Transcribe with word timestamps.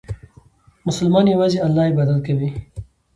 مسلمان 0.87 1.25
یوازې 1.33 1.57
الله 1.65 1.83
عبادت 1.91 2.19
کوي. 2.27 2.49